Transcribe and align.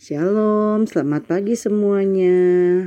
Shalom, 0.00 0.88
selamat 0.88 1.28
pagi 1.28 1.52
semuanya. 1.60 2.32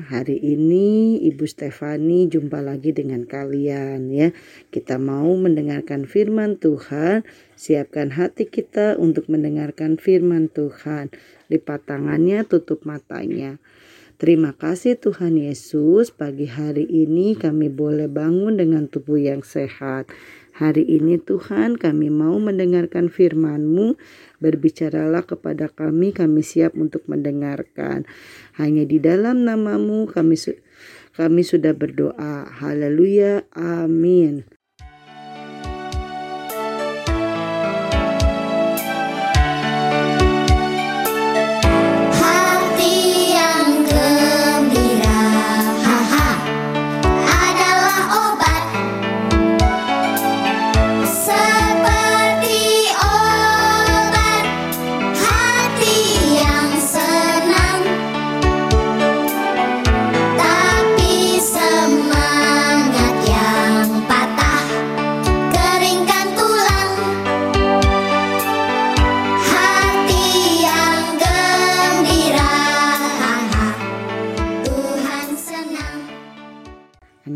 Hari 0.09 0.33
ini 0.33 1.21
Ibu 1.21 1.45
Stefani 1.45 2.25
jumpa 2.25 2.57
lagi 2.57 2.89
dengan 2.89 3.29
kalian 3.29 4.09
ya. 4.09 4.33
Kita 4.73 4.97
mau 4.97 5.29
mendengarkan 5.37 6.09
firman 6.09 6.57
Tuhan. 6.57 7.21
Siapkan 7.53 8.17
hati 8.17 8.49
kita 8.49 8.97
untuk 8.97 9.29
mendengarkan 9.29 10.01
firman 10.01 10.49
Tuhan. 10.49 11.13
Lipat 11.53 11.85
tangannya, 11.85 12.49
tutup 12.49 12.81
matanya. 12.81 13.61
Terima 14.17 14.57
kasih 14.57 14.97
Tuhan 14.97 15.37
Yesus, 15.37 16.09
pagi 16.09 16.49
hari 16.49 16.89
ini 16.89 17.37
kami 17.37 17.69
boleh 17.69 18.09
bangun 18.09 18.57
dengan 18.57 18.89
tubuh 18.89 19.21
yang 19.21 19.45
sehat. 19.45 20.09
Hari 20.53 20.85
ini 20.85 21.17
Tuhan 21.17 21.81
kami 21.81 22.13
mau 22.13 22.37
mendengarkan 22.37 23.09
firman-Mu, 23.09 23.97
berbicaralah 24.37 25.25
kepada 25.25 25.65
kami, 25.73 26.13
kami 26.13 26.45
siap 26.45 26.77
untuk 26.77 27.09
mendengarkan. 27.09 28.05
Hanya 28.61 28.85
di 28.85 29.01
dalam 29.01 29.49
namamu 29.49 30.05
kami, 30.05 30.37
kami 31.17 31.41
sudah 31.41 31.73
berdoa. 31.73 32.45
Haleluya, 32.61 33.49
amin. 33.57 34.62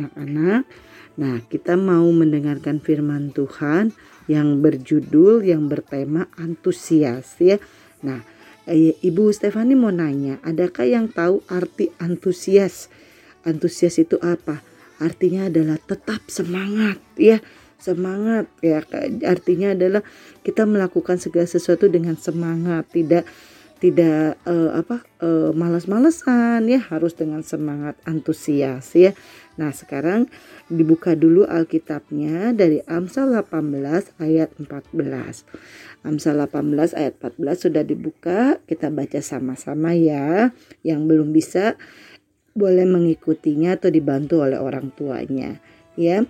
Anak-anak. 0.08 0.64
Nah, 1.18 1.42
kita 1.50 1.76
mau 1.76 2.06
mendengarkan 2.14 2.80
firman 2.80 3.34
Tuhan 3.36 3.92
yang 4.30 4.62
berjudul 4.64 5.44
yang 5.44 5.68
bertema 5.68 6.30
antusias 6.38 7.36
ya. 7.42 7.58
Nah, 8.06 8.22
eh, 8.70 8.94
Ibu 9.02 9.34
Stefani 9.34 9.74
mau 9.74 9.92
nanya, 9.92 10.38
adakah 10.46 10.86
yang 10.86 11.12
tahu 11.12 11.42
arti 11.50 11.92
antusias? 11.98 12.88
Antusias 13.44 13.98
itu 13.98 14.22
apa? 14.22 14.62
Artinya 15.02 15.50
adalah 15.50 15.82
tetap 15.82 16.22
semangat 16.30 17.02
ya. 17.18 17.42
Semangat 17.78 18.50
ya 18.66 18.82
artinya 19.30 19.78
adalah 19.78 20.02
kita 20.42 20.66
melakukan 20.66 21.22
segala 21.22 21.46
sesuatu 21.46 21.86
dengan 21.86 22.18
semangat, 22.18 22.90
tidak 22.90 23.30
tidak 23.78 24.42
uh, 24.50 24.73
apa 24.73 25.06
uh, 25.22 25.53
malas-malesan 25.53 26.66
ya 26.66 26.81
harus 26.81 27.14
dengan 27.14 27.45
semangat 27.45 27.97
antusias 28.09 28.94
ya. 28.97 29.14
Nah, 29.58 29.73
sekarang 29.73 30.30
dibuka 30.70 31.17
dulu 31.17 31.45
Alkitabnya 31.45 32.53
dari 32.53 32.81
Amsal 32.86 33.33
18 33.33 34.17
ayat 34.22 34.53
14. 34.58 36.05
Amsal 36.05 36.38
18 36.42 36.94
ayat 36.94 37.14
14 37.17 37.66
sudah 37.70 37.83
dibuka, 37.86 38.61
kita 38.70 38.94
baca 38.94 39.17
sama-sama 39.22 39.98
ya. 39.98 40.53
Yang 40.86 41.02
belum 41.09 41.30
bisa 41.33 41.73
boleh 42.58 42.89
mengikutinya 42.89 43.78
atau 43.78 43.94
dibantu 43.94 44.42
oleh 44.42 44.58
orang 44.58 44.89
tuanya 44.94 45.61
ya. 45.98 46.25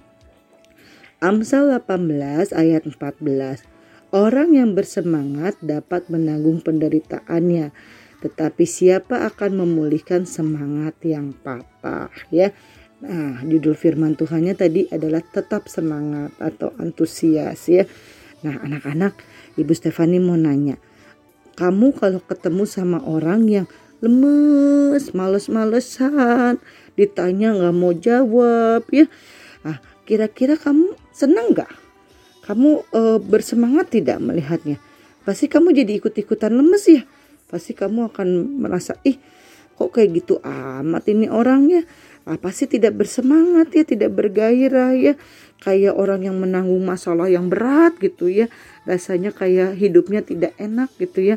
Amsal 1.24 1.72
18 1.72 2.52
ayat 2.52 2.84
14 2.88 3.77
Orang 4.16 4.56
yang 4.56 4.72
bersemangat 4.72 5.60
dapat 5.60 6.08
menanggung 6.08 6.64
penderitaannya, 6.64 7.76
tetapi 8.24 8.64
siapa 8.64 9.28
akan 9.28 9.68
memulihkan 9.68 10.24
semangat 10.24 10.96
yang 11.04 11.36
patah 11.36 12.08
ya. 12.32 12.56
Nah, 13.04 13.44
judul 13.44 13.76
firman 13.76 14.16
Tuhannya 14.16 14.56
tadi 14.56 14.88
adalah 14.90 15.20
tetap 15.22 15.68
semangat 15.68 16.32
atau 16.40 16.72
antusias 16.80 17.68
ya. 17.68 17.84
Nah, 18.48 18.58
anak-anak, 18.64 19.20
Ibu 19.60 19.76
Stefani 19.76 20.24
mau 20.24 20.40
nanya, 20.40 20.80
kamu 21.60 21.94
kalau 21.98 22.24
ketemu 22.24 22.64
sama 22.64 23.04
orang 23.04 23.44
yang 23.50 23.68
lemes, 24.00 25.12
males-malesan, 25.18 26.62
ditanya 26.96 27.54
nggak 27.54 27.76
mau 27.76 27.92
jawab 27.92 28.86
ya, 28.94 29.10
ah 29.66 29.82
kira-kira 30.06 30.56
kamu 30.56 30.94
senang 31.12 31.52
nggak? 31.52 31.87
Kamu 32.48 32.88
e, 32.96 33.02
bersemangat 33.20 33.92
tidak 33.92 34.24
melihatnya? 34.24 34.80
Pasti 35.28 35.52
kamu 35.52 35.76
jadi 35.76 36.00
ikut-ikutan 36.00 36.56
lemes 36.56 36.88
ya. 36.88 37.04
Pasti 37.52 37.76
kamu 37.76 38.08
akan 38.16 38.28
merasa, 38.64 38.96
ih 39.04 39.20
kok 39.76 39.92
kayak 39.94 40.24
gitu 40.24 40.40
amat 40.42 41.04
ini 41.12 41.28
orangnya. 41.28 41.84
Ah, 42.28 42.36
pasti 42.36 42.68
tidak 42.68 43.00
bersemangat 43.00 43.72
ya, 43.72 43.84
tidak 43.84 44.12
bergairah 44.16 44.96
ya. 44.96 45.14
Kayak 45.64 45.96
orang 45.96 46.28
yang 46.28 46.40
menanggung 46.40 46.84
masalah 46.84 47.28
yang 47.28 47.48
berat 47.52 47.96
gitu 48.00 48.28
ya. 48.28 48.52
Rasanya 48.84 49.32
kayak 49.36 49.76
hidupnya 49.76 50.24
tidak 50.24 50.56
enak 50.60 50.92
gitu 51.00 51.24
ya. 51.24 51.36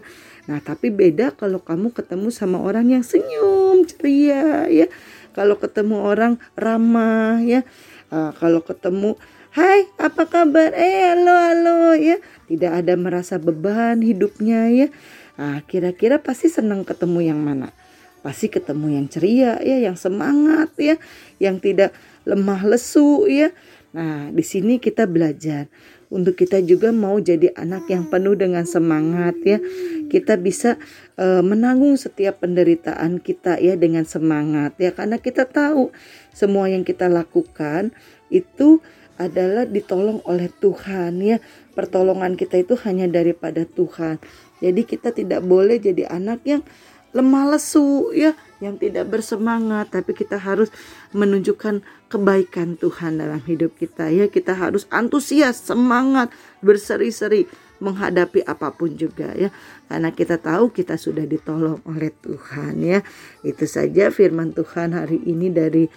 Nah 0.50 0.58
tapi 0.58 0.90
beda 0.90 1.34
kalau 1.34 1.62
kamu 1.62 1.94
ketemu 1.94 2.34
sama 2.34 2.58
orang 2.58 2.90
yang 2.90 3.06
senyum, 3.06 3.86
ceria 3.86 4.66
ya. 4.66 4.86
Kalau 5.30 5.58
ketemu 5.58 6.02
orang 6.02 6.42
ramah 6.58 7.38
ya. 7.42 7.62
Ah, 8.10 8.34
kalau 8.34 8.62
ketemu 8.62 9.14
Hai, 9.50 9.90
apa 9.98 10.30
kabar? 10.30 10.70
Eh, 10.78 11.10
halo, 11.10 11.34
halo 11.34 11.98
ya. 11.98 12.22
Tidak 12.46 12.70
ada 12.70 12.94
merasa 12.94 13.34
beban 13.34 13.98
hidupnya 13.98 14.70
ya. 14.70 14.94
Nah, 15.34 15.66
kira-kira 15.66 16.22
pasti 16.22 16.46
senang 16.46 16.86
ketemu 16.86 17.34
yang 17.34 17.42
mana? 17.42 17.74
Pasti 18.22 18.46
ketemu 18.46 18.94
yang 18.94 19.10
ceria 19.10 19.58
ya, 19.58 19.90
yang 19.90 19.98
semangat 19.98 20.70
ya, 20.78 21.02
yang 21.42 21.58
tidak 21.58 21.90
lemah 22.30 22.62
lesu 22.62 23.26
ya. 23.26 23.50
Nah, 23.90 24.30
di 24.30 24.46
sini 24.46 24.78
kita 24.78 25.10
belajar 25.10 25.66
untuk 26.14 26.38
kita 26.38 26.62
juga 26.62 26.94
mau 26.94 27.18
jadi 27.18 27.50
anak 27.50 27.90
yang 27.90 28.06
penuh 28.06 28.38
dengan 28.38 28.62
semangat 28.62 29.34
ya. 29.42 29.58
Kita 30.06 30.38
bisa 30.38 30.78
uh, 31.18 31.42
menanggung 31.42 31.98
setiap 31.98 32.38
penderitaan 32.38 33.18
kita 33.18 33.58
ya 33.58 33.74
dengan 33.74 34.06
semangat 34.06 34.78
ya 34.78 34.94
karena 34.94 35.18
kita 35.18 35.42
tahu 35.42 35.90
semua 36.30 36.70
yang 36.70 36.86
kita 36.86 37.10
lakukan 37.10 37.90
itu 38.30 38.78
adalah 39.20 39.68
ditolong 39.68 40.24
oleh 40.24 40.48
Tuhan 40.48 41.20
ya. 41.20 41.36
Pertolongan 41.76 42.40
kita 42.40 42.56
itu 42.56 42.80
hanya 42.88 43.04
daripada 43.04 43.68
Tuhan. 43.68 44.16
Jadi 44.64 44.82
kita 44.88 45.12
tidak 45.12 45.44
boleh 45.44 45.76
jadi 45.76 46.08
anak 46.08 46.40
yang 46.48 46.64
lemah 47.10 47.56
lesu 47.56 48.14
ya, 48.14 48.38
yang 48.62 48.78
tidak 48.78 49.10
bersemangat, 49.10 49.90
tapi 49.90 50.14
kita 50.14 50.38
harus 50.38 50.70
menunjukkan 51.10 51.82
kebaikan 52.06 52.78
Tuhan 52.78 53.18
dalam 53.18 53.42
hidup 53.44 53.74
kita 53.76 54.08
ya. 54.08 54.30
Kita 54.30 54.54
harus 54.54 54.86
antusias, 54.88 55.60
semangat, 55.60 56.30
berseri-seri 56.62 57.50
menghadapi 57.80 58.44
apa 58.44 58.70
pun 58.76 58.94
juga 58.94 59.32
ya. 59.34 59.50
Karena 59.88 60.12
kita 60.12 60.36
tahu 60.38 60.70
kita 60.70 61.00
sudah 61.00 61.24
ditolong 61.26 61.80
oleh 61.88 62.12
Tuhan 62.22 62.78
ya. 62.84 63.00
Itu 63.42 63.64
saja 63.66 64.12
firman 64.12 64.54
Tuhan 64.54 64.94
hari 64.94 65.18
ini 65.24 65.50
dari 65.50 65.88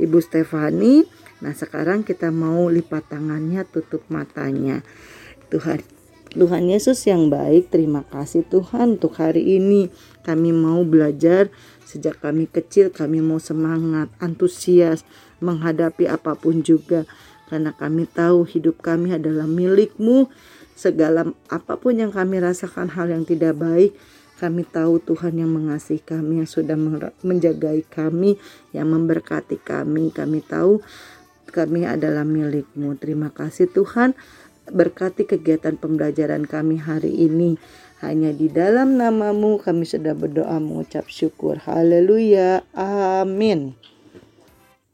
Ibu 0.00 0.18
Stefani. 0.20 1.04
Nah 1.42 1.52
sekarang 1.52 2.06
kita 2.06 2.30
mau 2.30 2.70
lipat 2.70 3.12
tangannya 3.12 3.66
tutup 3.66 4.06
matanya. 4.08 4.80
Tuhan 5.52 5.82
Tuhan 6.32 6.64
Yesus 6.64 7.04
yang 7.04 7.28
baik, 7.28 7.68
terima 7.68 8.08
kasih 8.08 8.48
Tuhan 8.48 8.96
untuk 8.96 9.20
hari 9.20 9.60
ini. 9.60 9.92
Kami 10.24 10.48
mau 10.48 10.80
belajar 10.80 11.52
sejak 11.84 12.24
kami 12.24 12.48
kecil, 12.48 12.88
kami 12.88 13.20
mau 13.20 13.36
semangat, 13.36 14.08
antusias 14.16 15.04
menghadapi 15.44 16.08
apa 16.08 16.32
pun 16.32 16.64
juga. 16.64 17.04
Karena 17.52 17.76
kami 17.76 18.08
tahu 18.08 18.48
hidup 18.48 18.80
kami 18.80 19.12
adalah 19.12 19.44
milikmu. 19.44 20.32
Segala 20.72 21.28
apa 21.52 21.76
pun 21.76 22.00
yang 22.00 22.08
kami 22.08 22.40
rasakan 22.40 22.88
hal 22.96 23.12
yang 23.12 23.28
tidak 23.28 23.60
baik, 23.60 23.92
kami 24.40 24.64
tahu 24.66 24.98
Tuhan 24.98 25.38
yang 25.38 25.52
mengasihi 25.52 26.02
kami, 26.02 26.42
yang 26.42 26.50
sudah 26.50 26.74
menjagai 27.22 27.86
kami, 27.86 28.40
yang 28.74 28.90
memberkati 28.90 29.60
kami. 29.60 30.10
Kami 30.10 30.40
tahu 30.42 30.82
kami 31.52 31.84
adalah 31.84 32.24
milikmu. 32.24 32.96
Terima 32.96 33.28
kasih 33.30 33.68
Tuhan. 33.70 34.16
Berkati 34.66 35.28
kegiatan 35.28 35.76
pembelajaran 35.76 36.48
kami 36.48 36.80
hari 36.80 37.12
ini. 37.12 37.60
Hanya 38.02 38.34
di 38.34 38.50
dalam 38.50 38.98
namamu 38.98 39.62
kami 39.62 39.86
sudah 39.86 40.16
berdoa 40.16 40.58
mengucap 40.58 41.06
syukur. 41.06 41.62
Haleluya. 41.62 42.66
Amin. 42.74 43.91